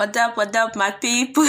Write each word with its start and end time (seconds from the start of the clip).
What 0.00 0.16
up, 0.16 0.34
what 0.34 0.56
up, 0.56 0.76
my 0.76 0.92
people? 0.92 1.42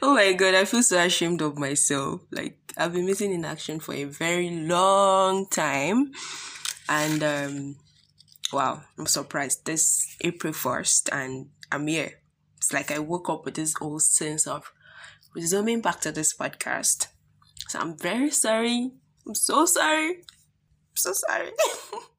oh 0.00 0.14
my 0.14 0.32
god, 0.32 0.54
I 0.54 0.64
feel 0.64 0.80
so 0.80 0.96
ashamed 0.96 1.42
of 1.42 1.58
myself. 1.58 2.20
Like, 2.30 2.56
I've 2.78 2.92
been 2.92 3.04
missing 3.04 3.32
in 3.32 3.44
action 3.44 3.80
for 3.80 3.94
a 3.94 4.04
very 4.04 4.48
long 4.48 5.48
time. 5.48 6.12
And, 6.88 7.20
um, 7.24 7.76
wow, 8.52 8.84
I'm 8.96 9.06
surprised. 9.06 9.66
This 9.66 10.16
April 10.20 10.52
1st, 10.52 11.08
and 11.10 11.48
I'm 11.72 11.88
here. 11.88 12.12
It's 12.58 12.72
like 12.72 12.92
I 12.92 13.00
woke 13.00 13.28
up 13.28 13.44
with 13.44 13.54
this 13.54 13.74
old 13.80 14.02
sense 14.02 14.46
of 14.46 14.72
resuming 15.34 15.80
back 15.80 15.98
to 16.02 16.12
this 16.12 16.32
podcast. 16.32 17.08
So 17.66 17.80
I'm 17.80 17.98
very 17.98 18.30
sorry. 18.30 18.92
I'm 19.26 19.34
so 19.34 19.66
sorry. 19.66 20.10
I'm 20.10 20.94
so 20.94 21.12
sorry. 21.12 21.50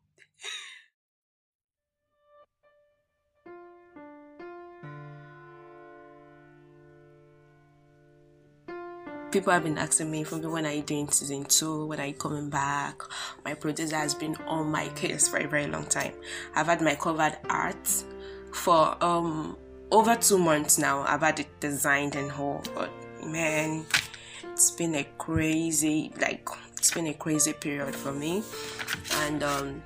people 9.32 9.54
have 9.54 9.64
been 9.64 9.78
asking 9.78 10.12
me 10.12 10.24
from 10.24 10.42
when 10.52 10.66
are 10.66 10.74
you 10.74 10.82
doing 10.82 11.10
season 11.10 11.46
two? 11.46 11.86
When 11.86 12.00
are 12.02 12.06
you 12.06 12.14
coming 12.14 12.50
back? 12.50 13.02
My 13.46 13.54
producer 13.54 13.96
has 13.96 14.14
been 14.14 14.36
on 14.46 14.70
my 14.70 14.90
case 14.90 15.30
for 15.30 15.38
a 15.38 15.48
very 15.48 15.68
long 15.68 15.86
time. 15.86 16.14
I've 16.54 16.66
had 16.66 16.82
my 16.82 16.96
covered 16.96 17.38
art 17.50 17.88
for 18.54 19.02
um 19.02 19.58
over 19.90 20.16
two 20.16 20.38
months 20.38 20.78
now. 20.78 21.04
I've 21.08 21.22
had 21.22 21.40
it 21.40 21.60
designed 21.62 22.16
and 22.16 22.30
whole 22.30 22.62
but 22.76 22.90
man 23.26 23.86
it's 24.44 24.72
been 24.72 24.96
a 24.96 25.06
crazy 25.18 26.12
like 26.20 26.48
it's 26.78 26.92
been 26.92 27.08
a 27.08 27.14
crazy 27.14 27.54
period 27.54 27.96
for 27.96 28.12
me. 28.12 28.44
And 29.14 29.44
um 29.44 29.84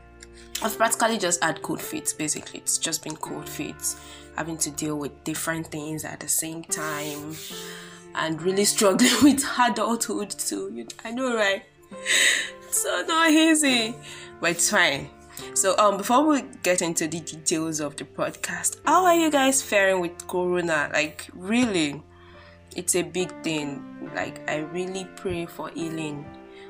I've 0.64 0.76
practically 0.76 1.20
just 1.20 1.44
had 1.44 1.62
cold 1.62 1.82
feet 1.82 2.16
basically. 2.18 2.62
It's 2.62 2.80
just 2.80 3.04
been 3.04 3.16
cold 3.18 3.48
feet. 3.48 3.96
Having 4.38 4.58
to 4.60 4.72
deal 4.72 4.98
with 4.98 5.24
different 5.24 5.68
things 5.68 6.04
at 6.04 6.20
the 6.20 6.28
same 6.28 6.64
time 6.64 7.36
and 8.16 8.42
really 8.42 8.66
struggling 8.66 9.12
with 9.24 9.46
adulthood 9.60 10.32
too. 10.32 10.88
I 11.04 11.12
know, 11.12 11.36
right? 11.36 11.64
so 12.72 13.04
not 13.08 13.32
easy, 13.32 13.96
but 14.40 14.52
it's 14.52 14.70
fine. 14.70 15.10
So, 15.54 15.78
um, 15.78 15.98
before 15.98 16.26
we 16.26 16.44
get 16.64 16.82
into 16.82 17.08
the 17.08 17.20
details 17.20 17.82
of 17.82 17.96
the 17.98 18.06
podcast, 18.06 18.78
how 18.86 19.06
are 19.06 19.16
you 19.16 19.30
guys 19.30 19.62
faring 19.62 20.00
with 20.00 20.28
Corona? 20.28 20.90
Like, 20.94 21.28
really, 21.34 22.02
it's 22.76 22.96
a 22.96 23.04
big 23.04 23.32
thing. 23.44 23.84
Like, 24.16 24.50
I 24.50 24.60
really 24.60 25.08
pray 25.16 25.46
for 25.46 25.70
healing 25.70 26.26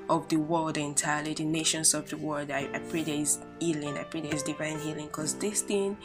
of 0.09 0.27
the 0.29 0.37
world 0.37 0.77
entirely, 0.77 1.33
the 1.33 1.45
nations 1.45 1.93
of 1.93 2.09
the 2.09 2.17
world. 2.17 2.51
I, 2.51 2.69
I 2.73 2.79
pray 2.79 3.03
there 3.03 3.15
is 3.15 3.39
healing. 3.59 3.97
I 3.97 4.03
pray 4.03 4.21
there 4.21 4.33
is 4.33 4.43
divine 4.43 4.79
healing 4.79 5.07
because 5.07 5.35
this 5.35 5.61
thing 5.61 5.97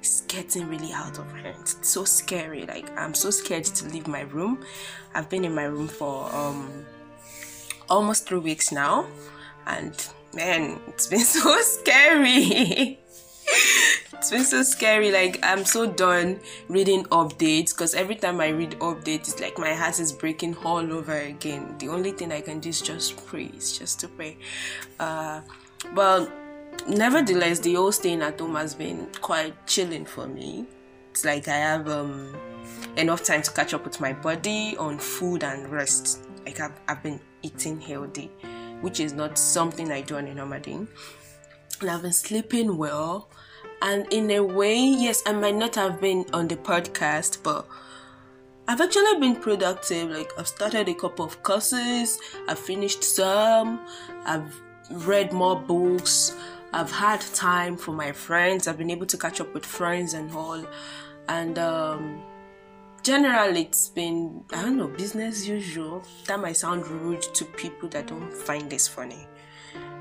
it's 0.00 0.22
getting 0.22 0.68
really 0.68 0.92
out 0.92 1.18
of 1.18 1.30
hand. 1.32 1.56
It's 1.60 1.88
so 1.88 2.04
scary. 2.04 2.66
Like 2.66 2.90
I'm 2.98 3.14
so 3.14 3.30
scared 3.30 3.64
to 3.64 3.88
leave 3.88 4.06
my 4.06 4.22
room. 4.22 4.64
I've 5.14 5.28
been 5.28 5.44
in 5.44 5.54
my 5.54 5.64
room 5.64 5.88
for 5.88 6.34
um 6.34 6.86
almost 7.88 8.26
three 8.26 8.38
weeks 8.38 8.70
now, 8.72 9.06
and 9.66 9.94
man, 10.34 10.80
it's 10.88 11.06
been 11.06 11.20
so 11.38 11.60
scary. 11.60 12.98
it's 14.12 14.30
been 14.30 14.44
so 14.44 14.62
scary. 14.62 15.10
Like 15.10 15.38
I'm 15.42 15.64
so 15.64 15.90
done 15.90 16.40
reading 16.68 17.04
updates 17.04 17.74
because 17.74 17.94
every 17.94 18.16
time 18.16 18.40
I 18.40 18.48
read 18.48 18.72
updates, 18.78 19.28
it's 19.28 19.40
like 19.40 19.58
my 19.58 19.74
heart 19.74 19.98
is 19.98 20.12
breaking 20.12 20.56
all 20.64 20.92
over 20.92 21.16
again. 21.16 21.76
The 21.78 21.88
only 21.88 22.12
thing 22.12 22.32
I 22.32 22.40
can 22.40 22.60
do 22.60 22.68
is 22.68 22.80
just 22.80 23.26
pray. 23.26 23.50
It's 23.54 23.76
just 23.76 24.00
to 24.00 24.08
pray. 24.08 24.36
Uh, 25.00 25.40
but 25.94 26.30
nevertheless, 26.88 27.60
the 27.60 27.74
whole 27.74 27.92
staying 27.92 28.22
at 28.22 28.40
home 28.40 28.54
has 28.54 28.74
been 28.74 29.08
quite 29.20 29.66
chilling 29.66 30.04
for 30.04 30.26
me. 30.26 30.66
It's 31.10 31.24
like 31.24 31.48
I 31.48 31.56
have 31.56 31.88
um, 31.88 32.34
enough 32.96 33.24
time 33.24 33.42
to 33.42 33.50
catch 33.50 33.74
up 33.74 33.84
with 33.84 34.00
my 34.00 34.12
body 34.12 34.76
on 34.78 34.98
food 34.98 35.44
and 35.44 35.68
rest. 35.68 36.26
Like 36.44 36.60
I've, 36.60 36.78
I've 36.88 37.02
been 37.02 37.20
eating 37.42 37.80
healthy, 37.80 38.30
which 38.80 39.00
is 39.00 39.12
not 39.12 39.38
something 39.38 39.90
I 39.92 40.00
do 40.00 40.16
on 40.16 40.26
a 40.26 40.34
normal 40.34 40.60
day. 40.60 40.72
And 41.80 41.90
I've 41.90 42.02
been 42.02 42.12
sleeping 42.12 42.76
well. 42.76 43.30
And 43.80 44.12
in 44.12 44.30
a 44.32 44.40
way, 44.40 44.76
yes, 44.76 45.22
I 45.26 45.32
might 45.32 45.54
not 45.54 45.74
have 45.76 46.00
been 46.00 46.26
on 46.32 46.48
the 46.48 46.56
podcast, 46.56 47.42
but 47.42 47.66
I've 48.66 48.80
actually 48.80 49.20
been 49.20 49.36
productive. 49.36 50.10
Like 50.10 50.30
I've 50.38 50.48
started 50.48 50.88
a 50.88 50.94
couple 50.94 51.24
of 51.24 51.42
courses, 51.42 52.18
I've 52.48 52.58
finished 52.58 53.04
some, 53.04 53.80
I've 54.24 54.52
read 54.90 55.32
more 55.32 55.58
books, 55.58 56.36
I've 56.72 56.90
had 56.90 57.20
time 57.20 57.76
for 57.76 57.92
my 57.92 58.12
friends. 58.12 58.68
I've 58.68 58.76
been 58.78 58.90
able 58.90 59.06
to 59.06 59.16
catch 59.16 59.40
up 59.40 59.54
with 59.54 59.64
friends 59.64 60.14
and 60.14 60.30
all. 60.34 60.64
And 61.28 61.58
um, 61.58 62.22
generally, 63.02 63.62
it's 63.62 63.88
been, 63.88 64.44
I 64.52 64.62
don't 64.62 64.76
know, 64.76 64.88
business 64.88 65.46
usual. 65.46 66.02
That 66.26 66.40
might 66.40 66.56
sound 66.56 66.86
rude 66.86 67.22
to 67.22 67.44
people 67.44 67.88
that 67.90 68.08
don't 68.08 68.32
find 68.32 68.68
this 68.68 68.86
funny. 68.86 69.26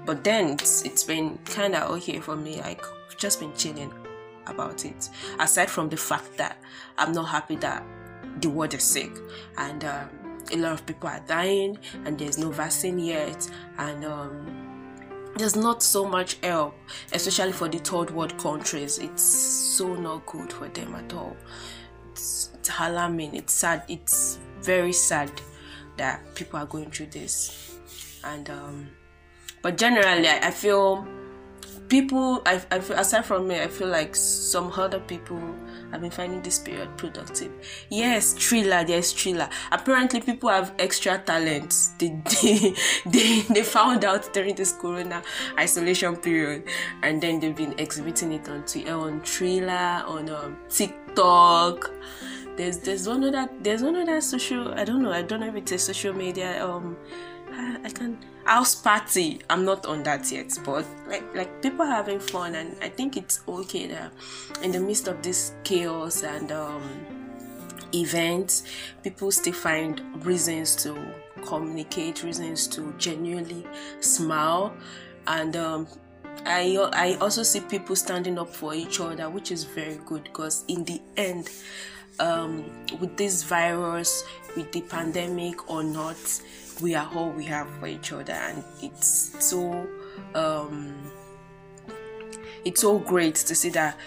But 0.05 0.23
then 0.23 0.51
it's, 0.51 0.83
it's 0.83 1.03
been 1.03 1.37
kind 1.45 1.75
of 1.75 1.89
okay 1.97 2.19
for 2.19 2.35
me. 2.35 2.61
Like, 2.61 2.83
I've 2.85 3.17
just 3.17 3.39
been 3.39 3.53
chilling 3.55 3.93
about 4.45 4.85
it. 4.85 5.09
Aside 5.39 5.69
from 5.69 5.89
the 5.89 5.97
fact 5.97 6.37
that 6.37 6.57
I'm 6.97 7.13
not 7.13 7.29
happy 7.29 7.55
that 7.57 7.83
the 8.41 8.49
world 8.49 8.73
is 8.73 8.83
sick 8.83 9.11
and 9.57 9.83
um, 9.83 10.09
a 10.51 10.57
lot 10.57 10.73
of 10.73 10.85
people 10.85 11.09
are 11.09 11.21
dying 11.27 11.77
and 12.05 12.17
there's 12.17 12.37
no 12.37 12.51
vaccine 12.51 12.99
yet 12.99 13.49
and 13.77 14.05
um, 14.05 14.66
there's 15.37 15.55
not 15.55 15.81
so 15.83 16.05
much 16.05 16.37
help, 16.43 16.75
especially 17.13 17.51
for 17.51 17.67
the 17.67 17.79
third 17.79 18.11
world 18.11 18.37
countries. 18.37 18.97
It's 18.99 19.21
so 19.21 19.95
not 19.95 20.25
good 20.25 20.51
for 20.51 20.67
them 20.69 20.95
at 20.95 21.13
all. 21.13 21.35
It's, 22.11 22.51
it's 22.55 22.69
alarming. 22.79 23.35
It's 23.35 23.53
sad. 23.53 23.83
It's 23.87 24.39
very 24.61 24.93
sad 24.93 25.31
that 25.97 26.35
people 26.35 26.59
are 26.59 26.65
going 26.65 26.91
through 26.91 27.07
this. 27.07 27.77
And 28.23 28.49
um, 28.49 28.89
but 29.61 29.77
generally, 29.77 30.27
I, 30.27 30.47
I 30.47 30.51
feel 30.51 31.07
people. 31.89 32.41
I, 32.45 32.61
I 32.71 32.79
feel 32.79 32.97
aside 32.97 33.25
from 33.25 33.47
me, 33.47 33.59
I 33.59 33.67
feel 33.67 33.87
like 33.87 34.15
some 34.15 34.71
other 34.71 34.99
people 34.99 35.41
I've 35.91 36.01
been 36.01 36.11
finding 36.11 36.41
this 36.41 36.59
period 36.59 36.95
productive. 36.97 37.51
Yes, 37.89 38.33
Triller, 38.37 38.83
there's 38.83 39.13
Triller. 39.13 39.49
Apparently, 39.71 40.21
people 40.21 40.49
have 40.49 40.73
extra 40.79 41.17
talents. 41.19 41.93
They, 41.99 42.21
they, 42.41 42.73
they, 43.05 43.41
they 43.41 43.63
found 43.63 44.05
out 44.05 44.31
during 44.33 44.55
this 44.55 44.73
corona 44.73 45.23
isolation 45.57 46.15
period, 46.17 46.63
and 47.03 47.21
then 47.21 47.39
they've 47.39 47.55
been 47.55 47.73
exhibiting 47.79 48.33
it 48.33 48.47
on 48.49 48.63
on 48.87 49.21
Triller, 49.21 50.03
on 50.05 50.29
um, 50.29 50.57
TikTok. 50.69 51.91
There's 52.57 52.79
there's 52.79 53.07
one 53.07 53.23
other 53.23 53.49
there's 53.61 53.83
one 53.83 53.95
other 53.95 54.19
social 54.19 54.73
I 54.73 54.83
don't 54.83 55.03
know 55.03 55.11
I 55.11 55.21
don't 55.21 55.41
know 55.41 55.47
if 55.47 55.55
it's 55.55 55.71
a 55.73 55.77
social 55.77 56.11
media 56.11 56.65
um 56.65 56.97
can 57.97 58.17
house 58.45 58.75
party 58.75 59.39
i'm 59.49 59.65
not 59.65 59.85
on 59.85 60.03
that 60.03 60.31
yet 60.31 60.57
but 60.63 60.85
like 61.07 61.23
like 61.35 61.61
people 61.61 61.85
having 61.85 62.19
fun 62.19 62.55
and 62.55 62.75
i 62.81 62.87
think 62.87 63.17
it's 63.17 63.41
okay 63.47 63.87
that 63.87 64.11
in 64.61 64.71
the 64.71 64.79
midst 64.79 65.07
of 65.07 65.21
this 65.21 65.53
chaos 65.63 66.23
and 66.23 66.51
um 66.51 66.81
events 67.93 68.63
people 69.03 69.31
still 69.31 69.53
find 69.53 70.01
reasons 70.25 70.75
to 70.75 70.95
communicate 71.45 72.23
reasons 72.23 72.67
to 72.67 72.93
genuinely 72.97 73.65
smile 73.99 74.73
and 75.27 75.55
um 75.55 75.87
I, 76.45 76.77
I 76.93 77.17
also 77.19 77.43
see 77.43 77.59
people 77.61 77.95
standing 77.95 78.37
up 78.37 78.53
for 78.53 78.73
each 78.73 79.01
other, 79.01 79.29
which 79.29 79.51
is 79.51 79.63
very 79.63 79.99
good 80.05 80.23
because 80.23 80.63
in 80.67 80.85
the 80.85 81.01
end, 81.17 81.49
um, 82.19 82.63
with 82.99 83.17
this 83.17 83.43
virus, 83.43 84.23
with 84.55 84.71
the 84.71 84.81
pandemic 84.81 85.69
or 85.69 85.83
not, 85.83 86.15
we 86.81 86.95
are 86.95 87.09
all 87.15 87.29
we 87.31 87.45
have 87.45 87.69
for 87.79 87.87
each 87.87 88.11
other 88.11 88.33
and 88.33 88.63
it's 88.81 89.35
so 89.45 89.87
um 90.35 90.95
it's 92.65 92.81
so 92.81 92.99
great 92.99 93.35
to 93.35 93.55
see 93.55 93.69
that 93.69 93.97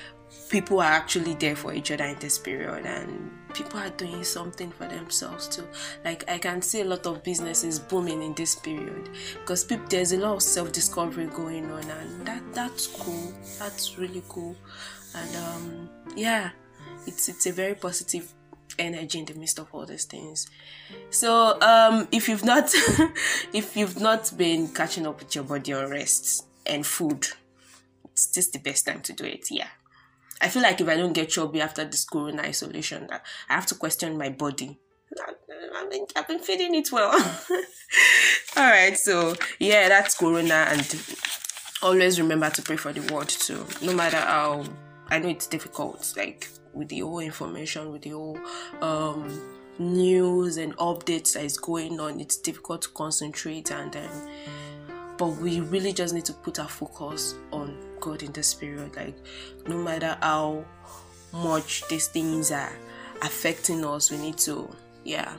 people 0.49 0.81
are 0.81 0.93
actually 0.93 1.35
there 1.35 1.57
for 1.57 1.73
each 1.73 1.91
other 1.91 2.05
in 2.05 2.19
this 2.19 2.39
period 2.39 2.85
and 2.85 3.31
people 3.55 3.79
are 3.79 3.91
doing 3.91 4.23
something 4.23 4.71
for 4.71 4.87
themselves 4.87 5.49
too. 5.49 5.67
Like 6.05 6.29
i 6.29 6.39
can 6.39 6.61
see 6.63 6.81
a 6.83 6.85
lot 6.85 7.07
of 7.07 7.23
businesses 7.23 7.79
booming 7.79 8.23
in 8.23 8.35
this 8.35 8.55
period 8.55 9.09
because 9.41 9.65
people, 9.65 9.87
there's 9.89 10.13
a 10.13 10.19
lot 10.19 10.35
of 10.35 10.43
self-discovery 10.43 11.27
going 11.27 11.71
on 11.71 11.85
and 11.85 12.27
that 12.27 12.43
that's 12.53 12.87
cool. 12.87 13.33
That's 13.59 13.99
really 13.99 14.23
cool. 14.29 14.57
And 15.15 15.37
um 15.37 15.91
yeah 16.17 16.51
it's 17.07 17.29
it's 17.29 17.47
a 17.47 17.53
very 17.53 17.75
positive 17.75 18.33
energy 18.81 19.19
in 19.19 19.25
the 19.25 19.35
midst 19.35 19.59
of 19.59 19.69
all 19.73 19.87
these 19.87 20.05
things. 20.05 20.49
So 21.11 21.61
um, 21.61 22.09
if 22.11 22.29
you've 22.29 22.45
not 22.45 22.71
if 23.53 23.77
you've 23.77 24.01
not 24.01 24.33
been 24.37 24.69
catching 24.69 25.07
up 25.07 25.19
with 25.21 25.35
your 25.35 25.45
body 25.45 25.73
on 25.73 25.91
rest 25.91 26.47
and 26.67 26.87
food, 26.87 27.29
it's 28.05 28.27
just 28.31 28.53
the 28.53 28.59
best 28.59 28.87
time 28.87 29.01
to 29.03 29.13
do 29.13 29.25
it. 29.25 29.47
Yeah. 29.51 29.69
I 30.41 30.49
feel 30.49 30.63
like 30.63 30.81
if 30.81 30.89
I 30.89 30.97
don't 30.97 31.13
get 31.13 31.29
chubby 31.29 31.61
after 31.61 31.85
this 31.85 32.05
corona 32.05 32.43
isolation, 32.43 33.09
I 33.11 33.55
have 33.55 33.67
to 33.67 33.75
question 33.75 34.17
my 34.17 34.31
body. 34.31 34.79
I've 35.77 35.91
been, 35.91 36.07
I've 36.17 36.29
been 36.29 36.39
feeding 36.39 36.75
it 36.75 36.91
well. 36.91 37.11
All 38.57 38.71
right, 38.71 38.97
so 38.97 39.35
yeah, 39.59 39.89
that's 39.89 40.17
corona, 40.17 40.67
and 40.69 41.05
always 41.83 42.21
remember 42.21 42.51
to 42.51 42.63
pray 42.63 42.77
for 42.77 42.93
the 42.93 43.13
world 43.13 43.29
too. 43.29 43.67
No 43.83 43.95
matter 43.95 44.17
how 44.17 44.65
I 45.09 45.19
know 45.19 45.29
it's 45.29 45.47
difficult, 45.47 46.15
like 46.17 46.49
with 46.73 46.89
the 46.89 47.01
whole 47.01 47.21
information, 47.21 47.93
with 47.93 48.03
the 48.03 48.11
whole 48.11 48.39
um, 48.81 49.59
news 49.79 50.57
and 50.57 50.77
updates 50.77 51.35
that 51.35 51.45
is 51.45 51.59
going 51.59 51.99
on. 52.01 52.21
It's 52.21 52.37
difficult 52.37 52.83
to 52.83 52.89
concentrate, 52.91 53.71
and 53.71 53.97
but 55.19 55.29
we 55.37 55.61
really 55.61 55.93
just 55.93 56.15
need 56.15 56.25
to 56.27 56.33
put 56.33 56.59
our 56.59 56.69
focus 56.69 57.35
on 57.53 57.77
God 58.01 58.23
in 58.23 58.33
this 58.33 58.55
period. 58.55 58.97
Like, 58.97 59.17
no 59.67 59.77
matter 59.77 60.17
how 60.23 60.65
much 61.33 61.87
these 61.89 62.09
things 62.09 62.51
are 62.51 62.73
affecting 63.23 63.85
us, 63.85 64.11
we 64.11 64.17
need 64.17 64.39
to, 64.39 64.69
yeah, 65.05 65.35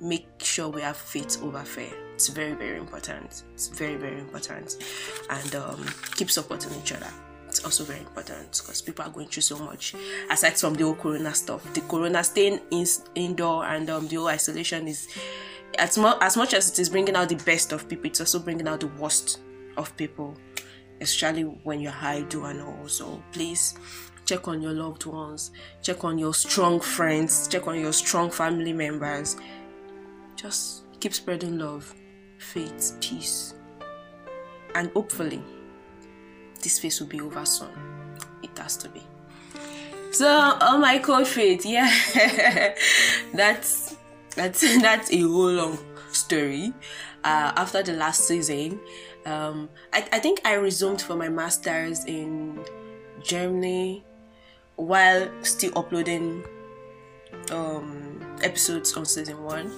make 0.00 0.26
sure 0.38 0.68
we 0.68 0.82
have 0.82 0.96
faith 0.96 1.42
over 1.42 1.60
fear. 1.60 1.92
It's 2.14 2.28
very, 2.28 2.52
very 2.52 2.76
important. 2.76 3.44
It's 3.54 3.68
very, 3.68 3.96
very 3.96 4.18
important. 4.20 4.76
And 5.30 5.54
um, 5.54 5.84
keep 6.14 6.30
supporting 6.30 6.72
each 6.80 6.92
other. 6.92 7.10
Also 7.64 7.84
very 7.84 8.00
important 8.00 8.60
because 8.60 8.82
people 8.82 9.04
are 9.04 9.10
going 9.10 9.28
through 9.28 9.42
so 9.42 9.58
much. 9.58 9.94
Aside 10.30 10.58
from 10.58 10.74
the 10.74 10.84
whole 10.84 10.94
corona 10.94 11.34
stuff, 11.34 11.72
the 11.74 11.80
corona 11.82 12.24
staying 12.24 12.60
in, 12.70 12.86
indoor 13.14 13.64
and 13.64 13.88
um, 13.88 14.08
the 14.08 14.16
whole 14.16 14.28
isolation 14.28 14.88
is 14.88 15.08
as, 15.78 15.96
mu- 15.96 16.18
as 16.20 16.36
much 16.36 16.54
as 16.54 16.70
it 16.70 16.78
is 16.78 16.88
bringing 16.88 17.16
out 17.16 17.28
the 17.28 17.36
best 17.36 17.72
of 17.72 17.88
people, 17.88 18.06
it's 18.06 18.20
also 18.20 18.38
bringing 18.38 18.68
out 18.68 18.80
the 18.80 18.88
worst 18.88 19.40
of 19.76 19.96
people, 19.96 20.36
especially 21.00 21.42
when 21.42 21.80
you're 21.80 21.92
high 21.92 22.22
do 22.22 22.44
and 22.44 22.60
all. 22.60 22.88
So 22.88 23.22
please 23.32 23.74
check 24.24 24.48
on 24.48 24.60
your 24.60 24.72
loved 24.72 25.06
ones, 25.06 25.50
check 25.82 26.04
on 26.04 26.18
your 26.18 26.34
strong 26.34 26.80
friends, 26.80 27.48
check 27.48 27.66
on 27.66 27.78
your 27.78 27.92
strong 27.92 28.30
family 28.30 28.72
members. 28.72 29.36
Just 30.36 30.82
keep 31.00 31.14
spreading 31.14 31.58
love, 31.58 31.94
faith, 32.38 32.96
peace, 33.00 33.54
and 34.74 34.90
hopefully 34.92 35.42
this 36.62 36.78
phase 36.78 37.00
will 37.00 37.08
be 37.08 37.20
over 37.20 37.44
soon. 37.44 37.68
It 38.42 38.56
has 38.58 38.76
to 38.78 38.88
be. 38.88 39.02
So, 40.12 40.58
oh 40.60 40.78
my 40.78 40.98
faith, 41.24 41.64
yeah, 41.64 41.88
that's 43.34 43.96
that's 44.36 44.60
that's 44.80 45.10
a 45.10 45.20
whole 45.20 45.52
long 45.52 45.78
story. 46.12 46.72
Uh, 47.24 47.52
after 47.56 47.82
the 47.82 47.92
last 47.92 48.26
season, 48.26 48.80
um, 49.24 49.70
I, 49.92 50.06
I 50.12 50.18
think 50.18 50.40
I 50.44 50.54
resumed 50.54 51.00
for 51.00 51.16
my 51.16 51.28
masters 51.28 52.04
in 52.04 52.58
Germany 53.22 54.04
while 54.76 55.30
still 55.42 55.72
uploading 55.78 56.44
um, 57.50 58.20
episodes 58.42 58.94
on 58.94 59.04
season 59.04 59.42
one. 59.42 59.72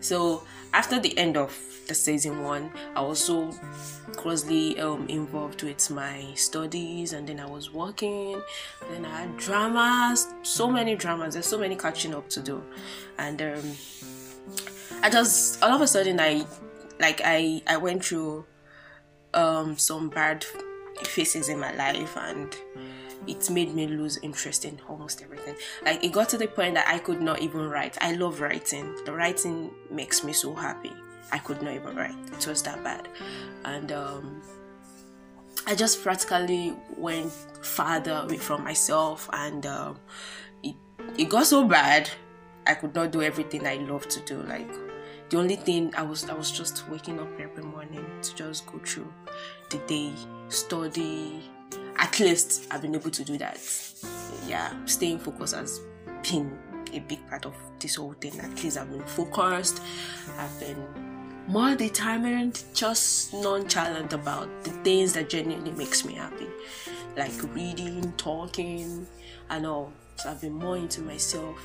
So 0.00 0.42
after 0.72 1.00
the 1.00 1.16
end 1.16 1.36
of 1.36 1.56
the 1.88 1.94
season 1.94 2.42
one, 2.42 2.70
I 2.94 3.00
was 3.00 3.18
so 3.18 3.50
closely 4.12 4.78
um, 4.78 5.08
involved 5.08 5.62
with 5.62 5.90
my 5.90 6.24
studies, 6.34 7.14
and 7.14 7.26
then 7.26 7.40
I 7.40 7.46
was 7.46 7.72
working. 7.72 8.34
And 8.34 8.90
then 8.90 9.04
I 9.04 9.22
had 9.22 9.36
dramas, 9.38 10.28
so 10.42 10.70
many 10.70 10.94
dramas. 10.94 11.34
There's 11.34 11.46
so 11.46 11.58
many 11.58 11.74
catching 11.76 12.14
up 12.14 12.28
to 12.30 12.40
do, 12.40 12.62
and 13.18 13.40
um, 13.42 13.72
I 15.02 15.10
just 15.10 15.62
all 15.62 15.72
of 15.72 15.80
a 15.80 15.86
sudden 15.86 16.20
I 16.20 16.46
like 17.00 17.20
I 17.24 17.62
I 17.66 17.78
went 17.78 18.04
through 18.04 18.44
um, 19.34 19.76
some 19.78 20.10
bad 20.10 20.44
phases 21.04 21.48
in 21.48 21.58
my 21.58 21.74
life, 21.74 22.16
and 22.16 22.54
it 23.26 23.48
made 23.50 23.74
me 23.74 23.86
lose 23.86 24.18
interest 24.18 24.64
in 24.64 24.78
almost 24.88 25.22
everything. 25.22 25.56
Like 25.84 26.04
it 26.04 26.12
got 26.12 26.28
to 26.30 26.38
the 26.38 26.48
point 26.48 26.74
that 26.74 26.86
I 26.86 26.98
could 26.98 27.22
not 27.22 27.40
even 27.40 27.68
write. 27.68 27.96
I 28.00 28.12
love 28.12 28.40
writing. 28.40 28.94
The 29.06 29.12
writing 29.12 29.70
makes 29.90 30.22
me 30.22 30.32
so 30.32 30.54
happy. 30.54 30.92
I 31.32 31.38
could 31.38 31.62
not 31.62 31.74
even 31.74 31.96
write. 31.96 32.14
It 32.32 32.46
was 32.46 32.62
that 32.62 32.82
bad. 32.82 33.08
And 33.64 33.92
um, 33.92 34.42
I 35.66 35.74
just 35.74 36.02
practically 36.02 36.74
went 36.96 37.30
farther 37.62 38.22
away 38.24 38.38
from 38.38 38.64
myself 38.64 39.28
and 39.32 39.66
um, 39.66 39.98
it, 40.62 40.74
it 41.16 41.28
got 41.28 41.46
so 41.46 41.66
bad 41.66 42.08
I 42.66 42.74
could 42.74 42.94
not 42.94 43.10
do 43.12 43.22
everything 43.22 43.66
I 43.66 43.76
love 43.76 44.08
to 44.08 44.20
do. 44.20 44.42
Like 44.42 44.70
the 45.30 45.38
only 45.38 45.56
thing 45.56 45.94
I 45.94 46.02
was 46.02 46.28
I 46.28 46.34
was 46.34 46.50
just 46.50 46.88
waking 46.88 47.18
up 47.18 47.28
every 47.38 47.64
morning 47.64 48.06
to 48.22 48.34
just 48.34 48.66
go 48.66 48.78
through 48.78 49.12
the 49.70 49.78
day, 49.86 50.12
study, 50.48 51.42
at 51.98 52.18
least 52.20 52.66
I've 52.70 52.82
been 52.82 52.94
able 52.94 53.10
to 53.10 53.24
do 53.24 53.36
that. 53.38 53.58
Yeah, 54.46 54.72
staying 54.86 55.18
focused 55.18 55.54
has 55.54 55.80
been 56.22 56.58
a 56.92 57.00
big 57.00 57.26
part 57.28 57.44
of 57.44 57.54
this 57.78 57.96
whole 57.96 58.14
thing. 58.14 58.38
At 58.40 58.62
least 58.62 58.78
I've 58.78 58.90
been 58.90 59.04
focused, 59.04 59.82
I've 60.38 60.60
been 60.60 61.17
more 61.48 61.74
determined, 61.74 62.62
just 62.74 63.34
nonchalant 63.34 64.12
about 64.12 64.48
the 64.64 64.70
things 64.70 65.14
that 65.14 65.28
genuinely 65.28 65.72
makes 65.72 66.04
me 66.04 66.14
happy. 66.14 66.46
Like 67.16 67.32
reading, 67.54 68.12
talking, 68.16 69.06
and 69.50 69.66
all. 69.66 69.92
So 70.16 70.30
I've 70.30 70.40
been 70.40 70.52
more 70.52 70.76
into 70.76 71.00
myself. 71.00 71.58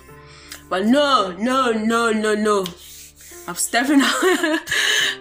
But 0.70 0.86
no, 0.86 1.36
no, 1.38 1.72
no, 1.72 2.12
no, 2.12 2.34
no. 2.34 2.66
I'm 3.48 3.56
stepping 3.56 4.02
out. 4.04 4.60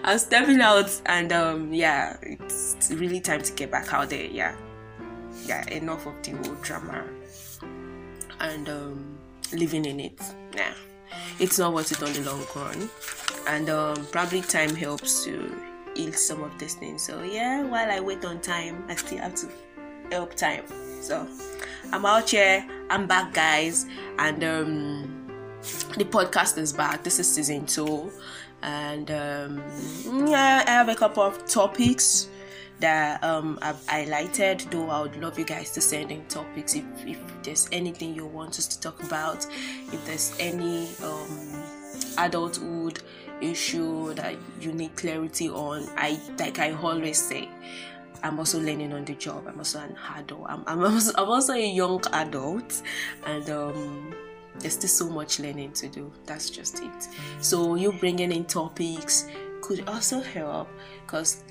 I'm 0.04 0.18
stepping 0.18 0.60
out, 0.60 1.00
and 1.06 1.32
um, 1.32 1.72
yeah, 1.72 2.16
it's, 2.22 2.76
it's 2.76 2.90
really 2.92 3.20
time 3.20 3.42
to 3.42 3.52
get 3.52 3.70
back 3.70 3.92
out 3.92 4.10
there. 4.10 4.26
Yeah 4.26 4.54
yeah, 5.46 5.66
enough 5.68 6.06
of 6.06 6.14
the 6.22 6.32
whole 6.32 6.56
drama 6.62 7.04
and 8.40 8.68
um, 8.68 9.18
living 9.52 9.84
in 9.84 10.00
it. 10.00 10.20
Nah, 10.54 10.72
it's 11.38 11.58
not 11.58 11.72
worth 11.72 11.92
it 11.92 12.02
on 12.02 12.12
the 12.12 12.30
long 12.30 12.44
run. 12.54 12.90
And 13.48 13.68
um, 13.70 14.06
probably 14.12 14.40
time 14.42 14.74
helps 14.74 15.24
to 15.24 15.54
heal 15.94 16.12
some 16.12 16.42
of 16.42 16.58
these 16.58 16.74
things. 16.74 17.02
So 17.02 17.22
yeah, 17.22 17.62
while 17.62 17.90
I 17.90 18.00
wait 18.00 18.24
on 18.24 18.40
time, 18.40 18.84
I 18.88 18.94
still 18.94 19.18
have 19.18 19.34
to 19.36 19.48
help 20.10 20.34
time. 20.34 20.64
So 21.00 21.26
I'm 21.92 22.06
out 22.06 22.30
here. 22.30 22.66
I'm 22.90 23.06
back, 23.06 23.34
guys, 23.34 23.86
and 24.18 24.44
um, 24.44 25.26
the 25.96 26.04
podcast 26.04 26.58
is 26.58 26.72
back. 26.72 27.02
This 27.02 27.18
is 27.18 27.32
season 27.32 27.66
two, 27.66 28.12
and 28.62 29.10
um, 29.10 29.62
yeah, 30.28 30.62
I 30.66 30.70
have 30.70 30.88
a 30.88 30.94
couple 30.94 31.22
of 31.22 31.44
topics 31.46 32.28
that 32.82 33.22
um, 33.24 33.58
I've 33.62 33.80
highlighted. 33.86 34.70
Though 34.70 34.90
I 34.90 35.00
would 35.00 35.16
love 35.16 35.38
you 35.38 35.44
guys 35.44 35.70
to 35.70 35.80
send 35.80 36.10
in 36.10 36.26
topics 36.26 36.74
if, 36.74 36.84
if 37.06 37.18
there's 37.42 37.68
anything 37.72 38.14
you 38.14 38.26
want 38.26 38.58
us 38.58 38.66
to 38.66 38.80
talk 38.80 39.02
about, 39.02 39.46
if 39.92 40.04
there's 40.04 40.36
any 40.38 40.88
um, 41.02 41.62
adulthood 42.18 43.00
issue 43.40 44.12
that 44.14 44.36
you 44.60 44.72
need 44.72 44.94
clarity 44.96 45.48
on. 45.48 45.88
I 45.96 46.18
like 46.38 46.58
I 46.58 46.72
always 46.72 47.18
say. 47.20 47.48
I'm 48.24 48.38
also 48.38 48.60
learning 48.60 48.92
on 48.92 49.04
the 49.04 49.14
job. 49.14 49.48
I'm 49.48 49.58
also 49.58 49.80
an 49.80 49.96
adult. 50.14 50.46
I'm, 50.48 50.62
I'm, 50.68 50.84
also, 50.84 51.12
I'm 51.18 51.28
also 51.28 51.54
a 51.54 51.66
young 51.66 52.00
adult, 52.12 52.80
and 53.26 53.50
um, 53.50 54.14
there's 54.60 54.74
still 54.74 54.88
so 54.88 55.10
much 55.10 55.40
learning 55.40 55.72
to 55.72 55.88
do. 55.88 56.12
That's 56.24 56.48
just 56.48 56.80
it. 56.80 57.08
So 57.40 57.74
you 57.74 57.92
bringing 57.92 58.30
in 58.30 58.44
topics 58.44 59.26
could 59.60 59.88
also 59.88 60.20
help 60.20 60.68
because 61.04 61.42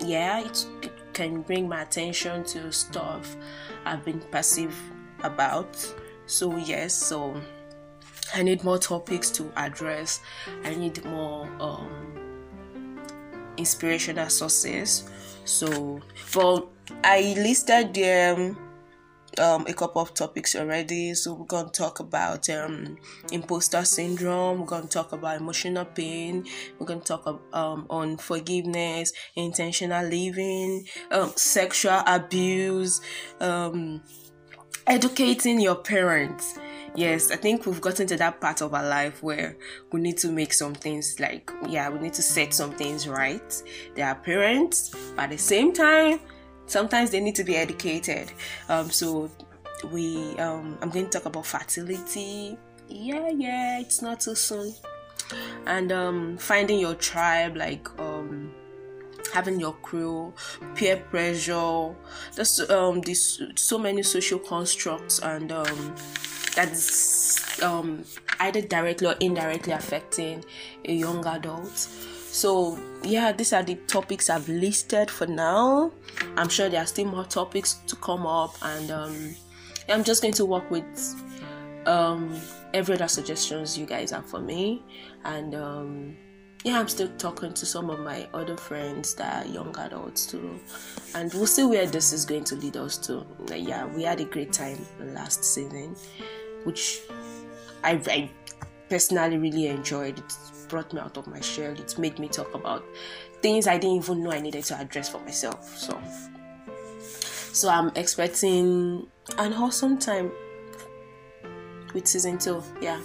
yeah, 0.00 0.40
it, 0.40 0.66
can 1.12 1.42
bring 1.42 1.68
my 1.68 1.82
attention 1.82 2.42
to 2.42 2.72
stuff 2.72 3.36
I've 3.84 4.04
been 4.04 4.20
passive 4.30 4.74
about. 5.22 5.76
So, 6.26 6.56
yes, 6.56 6.94
so 6.94 7.38
I 8.34 8.42
need 8.42 8.64
more 8.64 8.78
topics 8.78 9.30
to 9.32 9.52
address, 9.56 10.20
I 10.64 10.74
need 10.74 11.04
more 11.04 11.48
um, 11.60 12.98
inspirational 13.56 14.30
sources. 14.30 15.10
So, 15.44 16.00
for 16.14 16.68
I 17.04 17.34
listed 17.36 17.92
them 17.94 18.56
um, 18.56 18.71
a 19.38 19.74
couple 19.74 20.02
of 20.02 20.14
topics 20.14 20.54
already. 20.54 21.14
So 21.14 21.34
we're 21.34 21.64
to 21.64 21.70
talk 21.70 22.00
about 22.00 22.48
um, 22.50 22.98
imposter 23.30 23.84
syndrome. 23.84 24.60
We're 24.60 24.66
to 24.82 24.88
talk 24.88 25.12
about 25.12 25.40
emotional 25.40 25.84
pain. 25.84 26.44
We're 26.78 26.86
to 26.86 27.00
talk 27.00 27.26
um, 27.52 27.86
on 27.90 28.16
forgiveness, 28.18 29.12
intentional 29.36 30.06
living, 30.06 30.86
um, 31.10 31.32
sexual 31.36 32.02
abuse, 32.06 33.00
um, 33.40 34.02
educating 34.86 35.60
your 35.60 35.76
parents. 35.76 36.58
Yes, 36.94 37.30
I 37.30 37.36
think 37.36 37.64
we've 37.64 37.80
gotten 37.80 38.06
to 38.08 38.16
that 38.18 38.38
part 38.38 38.60
of 38.60 38.74
our 38.74 38.86
life 38.86 39.22
where 39.22 39.56
we 39.92 40.00
need 40.00 40.18
to 40.18 40.30
make 40.30 40.52
some 40.52 40.74
things 40.74 41.18
like, 41.18 41.50
yeah, 41.66 41.88
we 41.88 41.98
need 41.98 42.12
to 42.14 42.22
set 42.22 42.52
some 42.52 42.72
things 42.72 43.08
right. 43.08 43.62
They 43.94 44.02
are 44.02 44.14
parents, 44.14 44.90
but 45.16 45.22
at 45.24 45.30
the 45.30 45.38
same 45.38 45.72
time, 45.72 46.20
sometimes 46.66 47.10
they 47.10 47.20
need 47.20 47.34
to 47.36 47.44
be 47.44 47.56
educated. 47.56 48.32
Um, 48.68 48.90
so 48.90 49.30
we, 49.90 50.36
um, 50.38 50.78
I'm 50.80 50.90
going 50.90 51.08
to 51.08 51.18
talk 51.18 51.26
about 51.26 51.46
fertility. 51.46 52.56
Yeah, 52.88 53.28
yeah, 53.30 53.80
it's 53.80 54.02
not 54.02 54.20
too 54.20 54.34
soon. 54.34 54.74
And 55.66 55.92
um, 55.92 56.36
finding 56.38 56.78
your 56.78 56.94
tribe, 56.94 57.56
like 57.56 57.88
um, 57.98 58.52
having 59.32 59.58
your 59.58 59.72
crew, 59.74 60.34
peer 60.74 60.96
pressure. 60.96 61.94
There's 62.34 62.60
um, 62.70 63.00
this 63.00 63.40
so 63.54 63.78
many 63.78 64.02
social 64.02 64.38
constructs 64.38 65.20
and 65.20 65.50
um, 65.52 65.94
that's 66.54 67.62
um, 67.62 68.04
either 68.40 68.60
directly 68.60 69.06
or 69.06 69.14
indirectly 69.20 69.72
affecting 69.72 70.44
a 70.84 70.92
young 70.92 71.24
adult 71.24 71.88
so, 72.32 72.78
yeah, 73.04 73.30
these 73.32 73.52
are 73.52 73.62
the 73.62 73.74
topics 73.74 74.30
I've 74.30 74.48
listed 74.48 75.10
for 75.10 75.26
now. 75.26 75.92
I'm 76.36 76.48
sure 76.48 76.68
there 76.68 76.82
are 76.82 76.86
still 76.86 77.06
more 77.06 77.24
topics 77.24 77.74
to 77.86 77.96
come 77.96 78.26
up, 78.26 78.54
and 78.62 78.90
um, 78.90 79.34
I'm 79.88 80.04
just 80.04 80.22
going 80.22 80.34
to 80.34 80.44
work 80.44 80.70
with 80.70 80.86
um, 81.86 82.40
every 82.72 82.94
other 82.94 83.08
suggestions 83.08 83.76
you 83.76 83.86
guys 83.86 84.10
have 84.10 84.26
for 84.26 84.40
me, 84.40 84.82
and 85.24 85.54
um, 85.54 86.16
yeah, 86.64 86.78
I'm 86.78 86.88
still 86.88 87.08
talking 87.18 87.52
to 87.52 87.66
some 87.66 87.90
of 87.90 88.00
my 88.00 88.28
other 88.32 88.56
friends 88.56 89.14
that 89.16 89.46
are 89.46 89.48
young 89.48 89.76
adults 89.78 90.26
too, 90.26 90.58
and 91.14 91.32
we'll 91.34 91.46
see 91.46 91.64
where 91.64 91.86
this 91.86 92.12
is 92.12 92.24
going 92.24 92.44
to 92.44 92.56
lead 92.56 92.76
us 92.76 92.96
to. 92.98 93.26
Yeah, 93.54 93.86
we 93.86 94.04
had 94.04 94.20
a 94.20 94.24
great 94.24 94.52
time 94.52 94.78
last 95.00 95.44
season, 95.44 95.96
which 96.64 97.00
I, 97.82 98.00
I 98.06 98.30
personally 98.88 99.38
really 99.38 99.66
enjoyed. 99.66 100.18
It 100.18 100.36
brought 100.68 100.92
me 100.92 101.00
out 101.00 101.16
of 101.16 101.26
my 101.26 101.40
shell. 101.40 101.72
It 101.72 101.98
made 101.98 102.18
me 102.18 102.28
talk 102.28 102.54
about 102.54 102.84
things 103.42 103.66
I 103.66 103.78
didn't 103.78 103.96
even 103.96 104.22
know 104.22 104.30
I 104.30 104.40
needed 104.40 104.64
to 104.64 104.78
address 104.78 105.08
for 105.08 105.18
myself. 105.20 105.76
So, 105.76 106.00
so 107.52 107.68
I'm 107.68 107.90
expecting 107.96 109.06
an 109.38 109.52
awesome 109.52 109.98
time 109.98 110.32
with 111.92 112.06
season 112.06 112.38
two. 112.38 112.62
Yeah, 112.80 113.00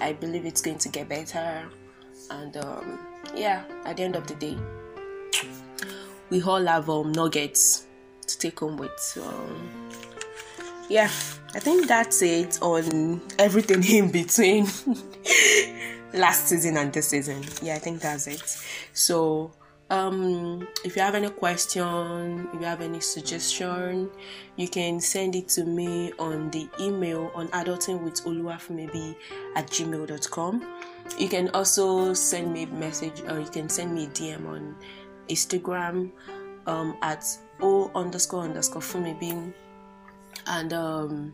I 0.00 0.12
believe 0.12 0.46
it's 0.46 0.60
going 0.60 0.78
to 0.78 0.88
get 0.88 1.08
better 1.08 1.64
and 2.30 2.56
um, 2.58 2.98
yeah 3.34 3.64
at 3.84 3.96
the 3.96 4.02
end 4.02 4.16
of 4.16 4.26
the 4.26 4.34
day 4.34 4.56
we 6.30 6.42
all 6.42 6.64
have 6.64 6.88
um, 6.90 7.12
nuggets 7.12 7.86
to 8.26 8.38
take 8.38 8.58
home 8.58 8.76
with 8.76 9.18
um, 9.24 9.90
yeah 10.88 11.10
i 11.54 11.58
think 11.58 11.86
that's 11.86 12.22
it 12.22 12.58
on 12.62 13.20
everything 13.38 13.82
in 13.96 14.10
between 14.10 14.66
last 16.16 16.48
season 16.48 16.76
and 16.76 16.92
this 16.92 17.08
season. 17.08 17.44
Yeah 17.62 17.74
i 17.74 17.78
think 17.78 18.00
that's 18.00 18.26
it. 18.26 18.42
So 18.92 19.52
um 19.90 20.66
if 20.84 20.96
you 20.96 21.02
have 21.02 21.14
any 21.14 21.30
question 21.30 22.48
if 22.52 22.60
you 22.60 22.66
have 22.66 22.80
any 22.80 22.98
suggestion 22.98 24.10
you 24.56 24.66
can 24.66 24.98
send 25.00 25.36
it 25.36 25.46
to 25.48 25.64
me 25.64 26.12
on 26.18 26.50
the 26.50 26.68
email 26.80 27.30
on 27.36 27.46
adulting 27.48 28.02
with 28.02 28.26
maybe 28.68 29.16
at 29.54 29.68
gmail.com 29.68 30.66
you 31.18 31.28
can 31.28 31.48
also 31.50 32.12
send 32.14 32.52
me 32.52 32.64
a 32.64 32.66
message 32.66 33.20
or 33.28 33.38
you 33.38 33.46
can 33.46 33.68
send 33.68 33.94
me 33.94 34.06
a 34.06 34.08
dm 34.08 34.48
on 34.48 34.74
instagram 35.28 36.10
um 36.66 36.96
at 37.02 37.24
o 37.60 37.88
underscore 37.94 38.42
underscore 38.42 38.82
fumibi 38.82 39.52
and 40.48 40.72
um 40.72 41.32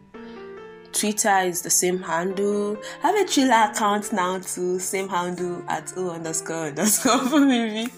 Twitter 0.93 1.39
is 1.41 1.63
the 1.63 1.71
same 1.71 2.01
handle. 2.01 2.77
I 3.03 3.09
have 3.09 3.27
a 3.27 3.31
Triller 3.31 3.71
account 3.71 4.13
now 4.13 4.39
too, 4.39 4.79
same 4.79 5.09
handle 5.09 5.63
at 5.69 5.93
o 5.97 6.11
underscore 6.11 6.67
underscore 6.67 7.19
fumibi. 7.31 7.91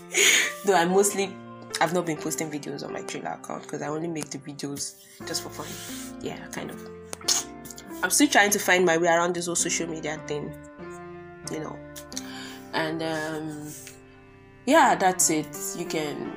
Though 0.65 0.75
I 0.75 0.85
mostly 0.85 1.35
I've 1.81 1.93
not 1.93 2.07
been 2.07 2.17
posting 2.17 2.51
videos 2.51 2.85
on 2.85 2.93
my 2.93 3.03
Triller 3.03 3.39
account 3.43 3.63
because 3.63 3.83
I 3.83 3.89
only 3.89 4.09
make 4.09 4.31
the 4.31 4.39
videos 4.39 5.05
just 5.27 5.43
for 5.43 5.51
fun. 5.51 5.67
Yeah, 6.23 6.39
kind 6.53 6.71
of. 6.71 6.89
I'm 8.03 8.11
still 8.11 8.29
trying 8.29 8.51
to 8.51 8.59
find 8.59 8.85
my 8.85 8.97
way 8.97 9.09
around 9.09 9.35
this 9.35 9.47
whole 9.47 9.57
social 9.57 9.89
media 9.89 10.21
thing, 10.27 10.53
you 11.51 11.61
know. 11.61 11.77
And 12.73 13.03
um, 13.03 13.73
yeah, 14.67 14.95
that's 14.95 15.31
it. 15.31 15.49
You 15.77 15.87
can 15.87 16.33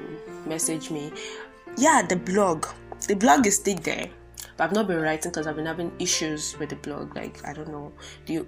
message 0.45 0.89
me. 0.89 1.11
Yeah, 1.77 2.01
the 2.07 2.15
blog. 2.15 2.65
The 3.07 3.15
blog 3.15 3.45
is 3.45 3.57
still 3.57 3.77
there 3.77 4.09
but 4.57 4.63
I've 4.63 4.73
not 4.73 4.87
been 4.87 4.99
writing 4.99 5.31
because 5.31 5.45
I've 5.47 5.55
been 5.55 5.67
having 5.67 5.91
issues 5.99 6.57
with 6.57 6.69
the 6.69 6.75
blog. 6.75 7.15
Like 7.15 7.47
I 7.47 7.53
don't 7.53 7.69
know, 7.69 7.93
the 8.25 8.45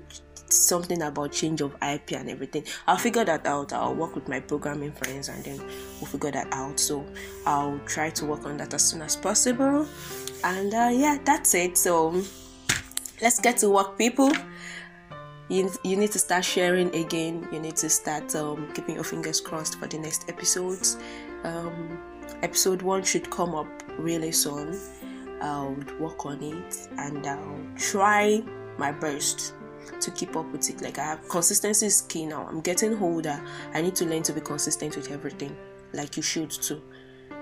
something 0.52 1.02
about 1.04 1.32
change 1.32 1.62
of 1.62 1.76
IP 1.76 2.14
and 2.14 2.30
everything. 2.30 2.64
I'll 2.88 2.98
figure 2.98 3.24
that 3.24 3.46
out. 3.46 3.72
I'll 3.72 3.94
work 3.94 4.16
with 4.16 4.28
my 4.28 4.40
programming 4.40 4.92
friends 4.92 5.30
and 5.30 5.44
then 5.44 5.60
we'll 5.60 6.10
figure 6.10 6.32
that 6.32 6.48
out. 6.52 6.80
So 6.80 7.06
I'll 7.46 7.80
try 7.86 8.10
to 8.12 8.26
work 8.26 8.46
on 8.46 8.58
that 8.58 8.74
as 8.74 8.84
soon 8.84 9.02
as 9.02 9.16
possible. 9.16 9.88
And 10.44 10.74
uh, 10.74 10.90
yeah, 10.92 11.20
that's 11.24 11.54
it. 11.54 11.78
So 11.78 12.22
let's 13.22 13.40
get 13.40 13.58
to 13.58 13.70
work, 13.70 13.98
people. 13.98 14.32
You, 15.50 15.72
you 15.84 15.96
need 15.96 16.12
to 16.12 16.20
start 16.20 16.46
sharing 16.46 16.94
again. 16.96 17.48
You 17.52 17.60
need 17.60 17.76
to 17.78 17.90
start 17.90 18.36
um, 18.36 18.72
keeping 18.74 18.96
your 18.96 19.04
fingers 19.04 19.42
crossed 19.42 19.80
for 19.80 19.88
the 19.88 19.98
next 19.98 20.30
episodes. 20.30 20.98
Um, 21.44 22.00
episode 22.42 22.82
one 22.82 23.04
should 23.04 23.30
come 23.30 23.56
up 23.56 23.68
really 23.98 24.32
soon 24.32 24.80
I 25.42 25.66
would 25.66 26.00
work 26.00 26.26
on 26.26 26.42
it 26.44 26.88
and 26.98 27.26
I'll 27.26 27.66
try 27.78 28.44
my 28.78 28.92
best 28.92 29.54
to 30.02 30.12
keep 30.12 30.36
up 30.36 30.52
with 30.52 30.70
it. 30.70 30.82
Like 30.82 30.98
I 30.98 31.06
have 31.06 31.28
consistency 31.30 31.86
is 31.88 32.02
key 32.04 32.26
now. 32.26 32.46
I'm 32.48 32.62
getting 32.62 33.02
older. 33.02 33.42
I 33.74 33.82
need 33.82 33.96
to 33.96 34.06
learn 34.06 34.24
to 34.24 34.34
be 34.34 34.42
consistent 34.42 34.96
with 34.96 35.12
everything, 35.12 35.56
like 35.94 36.18
you 36.18 36.24
should 36.24 36.52
too. 36.52 36.82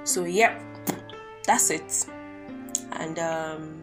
So 0.03 0.25
yeah, 0.25 0.59
that's 1.45 1.69
it. 1.69 2.05
And 2.93 3.19
um, 3.19 3.81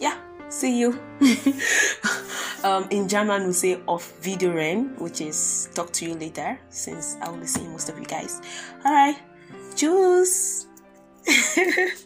yeah, 0.00 0.18
see 0.48 0.78
you. 0.78 0.98
um, 2.64 2.88
in 2.90 3.08
German, 3.08 3.46
we 3.46 3.52
say 3.52 3.80
auf 3.86 4.12
Wiedersehen, 4.24 4.96
which 4.98 5.20
is 5.20 5.68
talk 5.74 5.92
to 5.94 6.06
you 6.06 6.14
later, 6.14 6.58
since 6.70 7.16
I 7.22 7.30
will 7.30 7.38
be 7.38 7.46
seeing 7.46 7.70
most 7.70 7.88
of 7.88 7.98
you 7.98 8.06
guys. 8.06 8.40
All 8.84 8.92
right, 8.92 9.16
tschüss. 9.74 10.66